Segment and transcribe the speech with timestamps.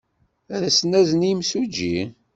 [0.53, 1.99] Ad as-nazen i yemsujji?